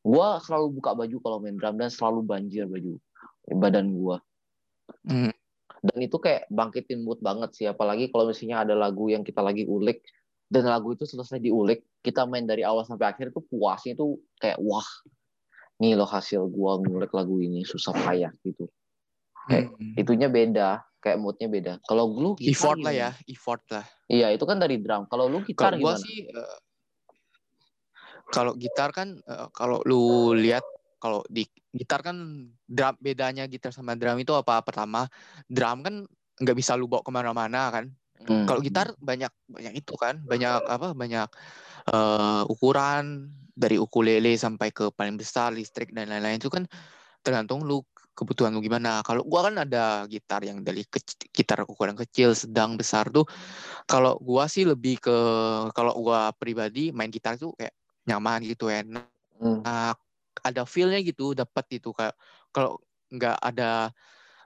[0.06, 2.94] gue selalu buka baju kalau main drum dan selalu banjir baju
[3.58, 4.16] badan gue
[5.06, 5.32] Hmm.
[5.86, 9.68] Dan itu kayak bangkitin mood banget sih, apalagi kalau misalnya ada lagu yang kita lagi
[9.68, 10.02] ulik
[10.50, 14.58] dan lagu itu selesai diulik, kita main dari awal sampai akhir itu puasnya itu kayak
[14.62, 14.86] wah,
[15.78, 18.66] nih loh hasil gua ngulik lagu ini susah payah gitu.
[19.46, 19.94] Kayak hmm.
[20.02, 20.68] itunya beda,
[20.98, 21.72] kayak moodnya beda.
[21.86, 23.84] Kalau lu gitar effort lah ya, effort lah.
[24.10, 25.06] Iya, itu kan dari drum.
[25.06, 26.02] Kalau lu gitar kalo gua gimana?
[26.02, 26.58] sih uh,
[28.34, 30.66] kalau gitar kan uh, kalau lu lihat
[31.06, 35.06] kalau di gitar kan drum bedanya gitar sama drum itu apa pertama
[35.46, 35.94] drum kan
[36.42, 37.86] nggak bisa lu bawa ke mana-mana kan.
[38.16, 38.48] Hmm.
[38.48, 41.28] kalau gitar banyak banyak itu kan banyak apa banyak
[41.92, 46.64] uh, ukuran dari ukulele sampai ke paling besar listrik dan lain-lain itu kan
[47.20, 47.84] tergantung lu
[48.16, 49.04] kebutuhan lu gimana.
[49.04, 53.28] Kalau gua kan ada gitar yang dari kecil, gitar ukuran kecil sedang besar tuh
[53.84, 55.18] kalau gua sih lebih ke
[55.76, 57.76] kalau gua pribadi main gitar tuh kayak
[58.08, 59.04] nyaman gitu enak
[59.36, 59.60] hmm
[60.52, 62.14] ada feelnya gitu dapat itu kayak
[62.54, 62.78] kalau
[63.10, 63.90] nggak ada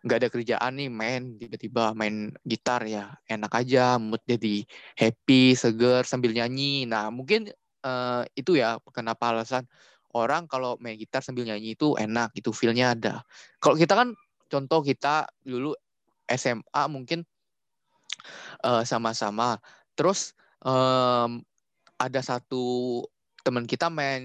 [0.01, 4.65] nggak ada kerjaan nih main tiba-tiba main gitar ya enak aja mood jadi
[4.97, 6.89] happy seger sambil nyanyi.
[6.89, 7.53] Nah mungkin
[7.85, 9.69] uh, itu ya kenapa alasan
[10.17, 13.15] orang kalau main gitar sambil nyanyi itu enak gitu feelnya ada.
[13.61, 14.17] Kalau kita kan
[14.49, 15.77] contoh kita dulu
[16.27, 17.21] SMA mungkin
[18.65, 19.61] uh, sama-sama.
[19.93, 20.33] Terus
[20.65, 21.45] um,
[22.01, 23.05] ada satu
[23.51, 24.23] teman kita main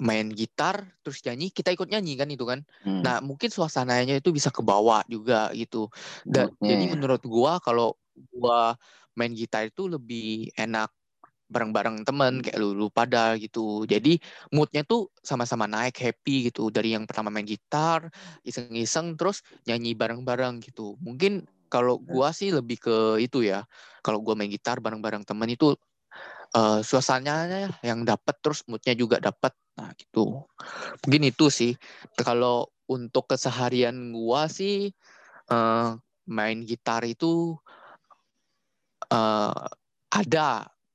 [0.00, 2.64] main gitar terus nyanyi kita ikut nyanyi kan itu kan.
[2.80, 3.04] Hmm.
[3.04, 5.92] nah mungkin suasananya itu bisa ke bawah juga gitu.
[6.24, 6.64] Dan hmm.
[6.64, 7.92] jadi menurut gua kalau
[8.32, 8.80] gua
[9.12, 10.88] main gitar itu lebih enak
[11.50, 13.84] bareng-bareng temen kayak lu, lu pada gitu.
[13.84, 14.16] Jadi
[14.54, 16.72] moodnya tuh sama-sama naik happy gitu.
[16.72, 18.08] Dari yang pertama main gitar
[18.46, 20.96] iseng-iseng terus nyanyi bareng-bareng gitu.
[21.02, 23.68] Mungkin kalau gua sih lebih ke itu ya.
[24.00, 25.76] Kalau gua main gitar bareng-bareng temen itu
[26.54, 30.44] uh, suasananya yang dapat terus moodnya juga dapat nah gitu.
[31.06, 31.72] Mungkin itu sih.
[32.18, 34.90] Kalau untuk keseharian gua sih
[35.50, 35.94] uh,
[36.26, 37.54] main gitar itu
[39.10, 39.66] uh,
[40.10, 40.48] ada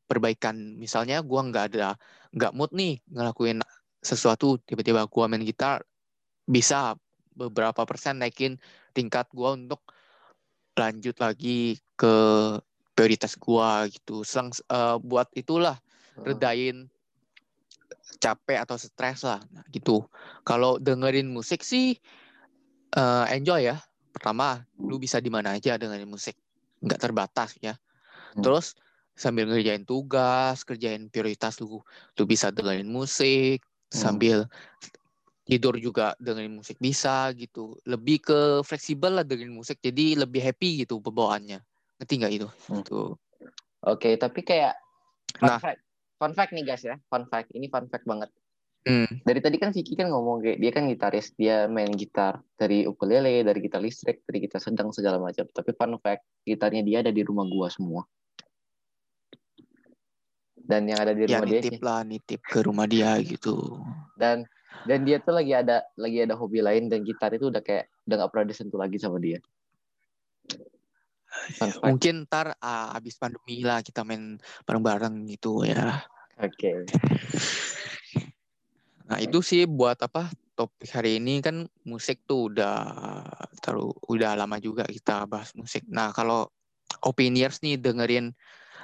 [0.06, 0.76] perbaikan.
[0.78, 1.96] Misalnya gua nggak ada
[2.36, 3.64] nggak mood nih ngelakuin
[4.04, 5.82] sesuatu tiba-tiba gua main gitar
[6.46, 6.94] bisa
[7.36, 8.60] beberapa persen naikin
[8.92, 9.82] tingkat gua untuk
[10.76, 12.16] lanjut lagi ke
[12.96, 14.24] prioritas gua gitu.
[14.24, 15.78] Selang uh, buat itulah
[16.24, 16.88] redain
[18.24, 20.08] capek atau stres lah nah, gitu.
[20.48, 22.00] Kalau dengerin musik sih
[22.96, 23.78] uh, enjoy ya.
[24.16, 26.40] Pertama, lu bisa di mana aja dengerin musik,
[26.80, 27.76] nggak terbatas ya.
[28.32, 28.44] Hmm.
[28.48, 28.80] Terus
[29.12, 31.84] sambil ngerjain tugas, kerjain prioritas lu,
[32.16, 33.92] lu bisa dengerin musik hmm.
[33.92, 34.48] sambil
[35.44, 37.76] tidur juga dengerin musik bisa gitu.
[37.84, 41.60] Lebih ke fleksibel lah dengerin musik, jadi lebih happy gitu pembawaannya.
[42.02, 42.48] Ngerti nggak itu?
[42.70, 42.84] Hmm.
[42.84, 43.16] Tuh.
[43.86, 44.74] Oke, okay, tapi kayak
[45.38, 45.60] fun nah.
[45.62, 45.80] fact.
[46.16, 47.52] Fun fact nih guys ya, fun fact.
[47.52, 48.32] Ini fun fact banget.
[48.86, 49.10] Hmm.
[49.26, 53.42] Dari tadi kan Vicky kan ngomong kayak dia kan gitaris, dia main gitar dari ukulele,
[53.42, 55.50] dari gitar listrik, dari gitar sedang segala macam.
[55.50, 58.06] Tapi fun fact, gitarnya dia ada di rumah gua semua.
[60.66, 63.82] Dan yang ada di ya, rumah ya, dia nitip lah, nitip ke rumah dia gitu.
[64.18, 64.46] Dan
[64.86, 68.16] dan dia tuh lagi ada lagi ada hobi lain dan gitar itu udah kayak udah
[68.22, 69.42] gak pernah disentuh lagi sama dia.
[71.84, 76.02] Mungkin ntar uh, abis pandemi lah kita main bareng-bareng gitu ya.
[76.42, 76.52] Oke.
[76.52, 76.78] Okay.
[79.06, 82.76] Nah itu sih buat apa topik hari ini kan musik tuh udah
[83.62, 85.86] terlalu udah lama juga kita bahas musik.
[85.92, 86.50] Nah kalau
[87.06, 88.34] opiniers nih dengerin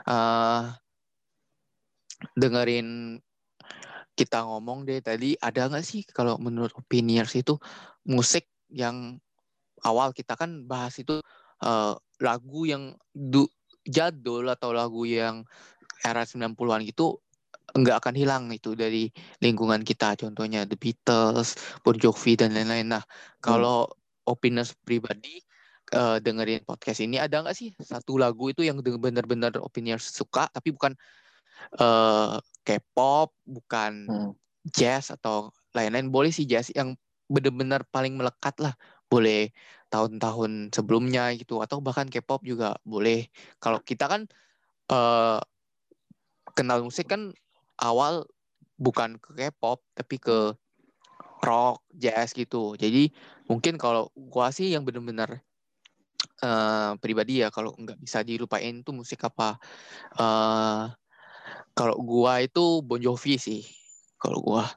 [0.05, 0.69] uh,
[2.37, 3.17] dengerin
[4.13, 7.57] kita ngomong deh tadi ada nggak sih kalau menurut opiniers itu
[8.05, 9.17] musik yang
[9.81, 11.17] awal kita kan bahas itu
[11.65, 13.49] uh, lagu yang du,
[13.83, 15.43] jadul atau lagu yang
[16.05, 17.17] era 90-an gitu
[17.71, 19.07] nggak akan hilang itu dari
[19.39, 21.55] lingkungan kita contohnya The Beatles,
[21.87, 22.91] Bon Jovi dan lain-lain.
[22.91, 23.03] Nah,
[23.39, 24.31] kalau hmm.
[24.31, 25.39] opini pribadi
[25.95, 30.75] uh, dengerin podcast ini ada nggak sih satu lagu itu yang benar-benar opini suka tapi
[30.75, 30.91] bukan
[31.79, 34.31] uh, K-pop, bukan hmm.
[34.67, 36.11] jazz atau lain-lain.
[36.11, 36.99] Boleh sih jazz yang
[37.31, 38.75] benar-benar paling melekat lah.
[39.11, 39.51] Boleh
[39.91, 43.27] tahun-tahun sebelumnya gitu atau bahkan K-pop juga boleh.
[43.59, 44.23] Kalau kita kan
[44.87, 45.43] uh,
[46.55, 47.35] kenal musik kan
[47.75, 48.23] awal
[48.79, 50.55] bukan ke K-pop tapi ke
[51.43, 52.79] rock, jazz gitu.
[52.79, 53.11] Jadi
[53.51, 55.43] mungkin kalau gua sih yang benar-benar
[56.39, 59.59] uh, pribadi ya kalau nggak bisa dilupain tuh musik apa.
[60.15, 60.87] Uh,
[61.75, 63.67] kalau gua itu Bon Jovi sih.
[64.15, 64.69] Kalau gua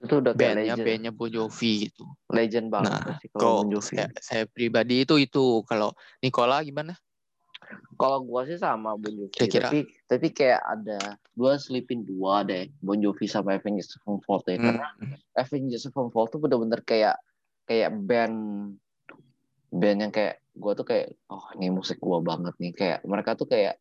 [0.00, 2.08] itu udah bandnya bandnya Bon Jovi gitu.
[2.32, 4.00] Legend banget nah, sih kalau Bon Jovi.
[4.00, 5.92] saya, saya pribadi itu itu kalau
[6.24, 6.96] Nicola gimana?
[8.00, 9.68] Kalau gua sih sama Bon Jovi Kira-kira.
[9.68, 14.64] tapi tapi kayak ada dua selipin dua deh Bon Jovi sama Avengers Sevenfold ya hmm.
[14.64, 14.86] karena
[15.36, 17.20] Avengers Sevenfold tuh bener-bener kayak
[17.68, 18.36] kayak band
[19.68, 22.72] band yang kayak gua tuh kayak oh ini musik gua banget nih.
[22.72, 23.76] Kayak mereka tuh kayak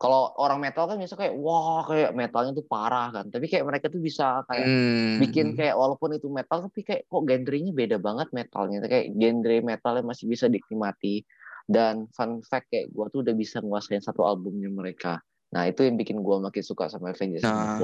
[0.00, 3.28] kalau orang metal kan biasa kayak wah kayak metalnya tuh parah kan.
[3.28, 5.20] Tapi kayak mereka tuh bisa kayak hmm.
[5.20, 8.80] bikin kayak walaupun itu metal tapi kayak kok genrenya beda banget metalnya.
[8.80, 11.20] Kayak genre metalnya masih bisa dinikmati.
[11.68, 15.20] Dan fun fact kayak gue tuh udah bisa nguasain satu albumnya mereka.
[15.52, 17.76] Nah itu yang bikin gue makin suka sama Avengers nah,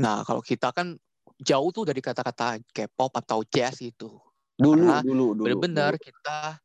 [0.00, 0.96] nah kalau kita kan
[1.42, 4.08] jauh tuh dari kata-kata K-pop atau jazz itu
[4.56, 6.56] dulu Karena dulu dulu benar-benar kita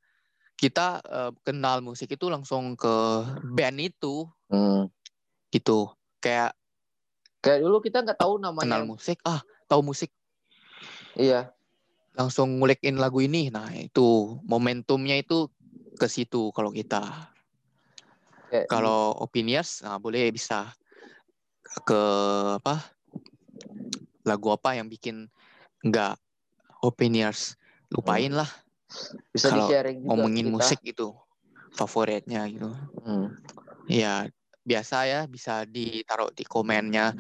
[0.58, 4.26] kita uh, kenal musik itu langsung ke band itu.
[4.50, 4.90] Hmm.
[5.54, 5.88] gitu.
[6.20, 6.58] Kayak
[7.40, 9.40] kayak dulu kita nggak tahu namanya kenal musik ah
[9.70, 10.10] tahu musik.
[11.14, 11.54] Iya.
[12.18, 13.54] Langsung ngulikin lagu ini.
[13.54, 15.48] Nah itu momentumnya itu
[15.96, 17.32] ke situ kalau kita.
[18.72, 20.74] Kalau opinias nah boleh bisa
[21.86, 22.02] ke
[22.58, 22.82] apa?
[24.26, 25.30] Lagu apa yang bikin
[25.86, 26.18] nggak
[26.82, 27.56] opinias
[27.94, 28.40] lupain hmm.
[28.44, 28.52] lah
[29.32, 30.54] bisa di sharing ngomongin kita.
[30.54, 31.08] musik itu
[31.76, 32.72] favoritnya gitu
[33.04, 33.28] hmm.
[33.92, 34.26] ya
[34.68, 37.16] biasa ya bisa ditaruh di komennya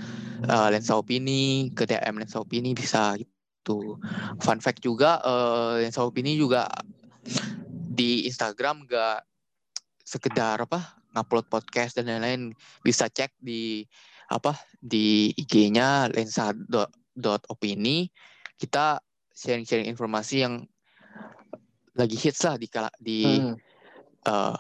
[0.48, 3.96] uh, lensa opini ke DM lensa opini bisa gitu
[4.44, 6.68] fun fact juga uh, lensa opini juga
[7.88, 9.24] di Instagram gak
[10.04, 12.52] sekedar apa ngupload podcast dan lain-lain
[12.84, 13.88] bisa cek di
[14.28, 18.12] apa di IG-nya lensa dot, dot opini
[18.60, 19.00] kita
[19.32, 20.68] sharing-sharing informasi yang
[21.98, 22.70] lagi hits lah di
[23.02, 23.56] di hmm.
[24.30, 24.58] uh,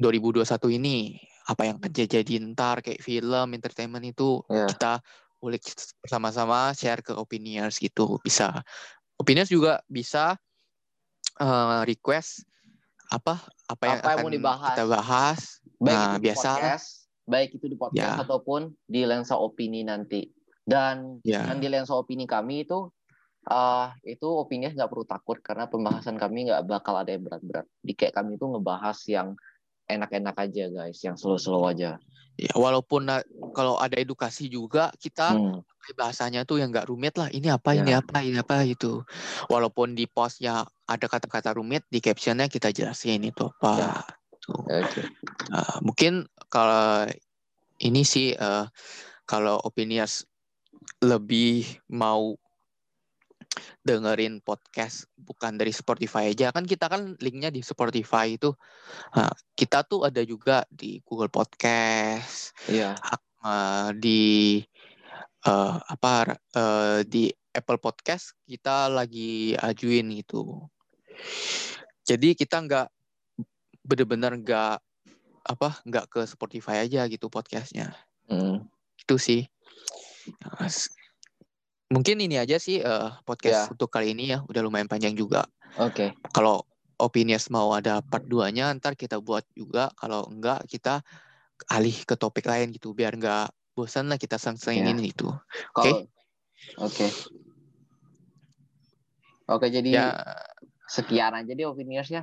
[0.00, 4.70] 2021 ini apa yang jadi ntar kayak film entertainment itu yeah.
[4.70, 5.04] kita
[5.44, 5.64] ulik
[6.04, 8.64] bersama-sama share ke opiniers gitu bisa
[9.16, 10.36] opiniers juga bisa
[11.40, 12.44] uh, request
[13.10, 14.68] apa apa yang apa akan mau dibahas.
[14.70, 15.40] kita bahas
[15.80, 16.88] baik nah, itu biasa podcast,
[17.26, 18.22] baik itu di podcast yeah.
[18.22, 20.30] ataupun di lensa opini nanti
[20.62, 21.50] dan yeah.
[21.50, 22.86] dan di lensa opini kami itu
[23.48, 27.92] uh, itu opini nggak perlu takut karena pembahasan kami nggak bakal ada yang berat-berat di
[27.96, 29.28] kayak kami itu ngebahas yang
[29.90, 31.98] enak-enak aja guys, yang slow-slow aja.
[32.38, 33.10] Ya, walaupun
[33.52, 35.60] kalau ada edukasi juga kita hmm.
[35.98, 37.28] bahasanya tuh yang nggak rumit lah.
[37.28, 37.84] Ini apa, ya.
[37.84, 39.02] ini apa, ini apa itu.
[39.50, 43.72] Walaupun di postnya ada kata-kata rumit, di captionnya kita jelasin itu apa.
[43.76, 43.92] Ya.
[44.40, 44.62] Tuh.
[44.64, 45.04] Okay.
[45.52, 47.04] Uh, mungkin kalau
[47.76, 48.64] ini sih uh,
[49.28, 50.24] kalau opinias
[51.04, 52.40] lebih mau
[53.82, 56.54] dengerin podcast bukan dari Spotify aja.
[56.54, 58.54] Kan kita kan linknya di Spotify itu.
[59.16, 62.94] Nah, kita tuh ada juga di Google Podcast iya.
[63.42, 64.60] uh, di
[65.46, 70.62] uh, apa uh, di Apple Podcast kita lagi ajuin itu
[72.06, 72.88] jadi kita nggak
[73.84, 74.76] bener-bener nggak
[75.46, 77.96] apa nggak ke Spotify aja gitu podcastnya.
[78.30, 78.62] Mm.
[79.02, 79.42] itu sih
[81.90, 83.72] mungkin ini aja sih uh, podcast yeah.
[83.74, 85.42] untuk kali ini ya udah lumayan panjang juga
[85.74, 86.08] oke okay.
[86.30, 86.62] kalau
[87.02, 91.02] opinies mau ada part 2 nya ntar kita buat juga kalau enggak kita
[91.66, 95.10] alih ke topik lain gitu biar enggak bosan lah kita sang-sangin yeah.
[95.10, 95.42] itu oke
[95.74, 95.94] okay?
[96.78, 97.10] oke okay.
[99.50, 100.06] oke jadi ya.
[100.86, 102.22] sekian aja deh opiniesnya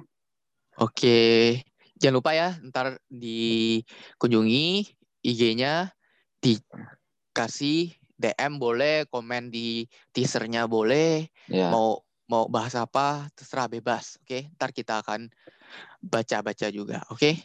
[0.80, 1.68] oke okay.
[2.00, 4.96] jangan lupa ya ntar dikunjungi
[5.28, 5.92] IG-nya
[6.40, 11.70] dikasih DM boleh, komen di teasernya boleh, yeah.
[11.70, 14.28] mau mau bahas apa terserah bebas, oke?
[14.28, 14.42] Okay?
[14.60, 15.32] Ntar kita akan
[16.04, 17.22] baca-baca juga, oke?
[17.22, 17.40] Okay?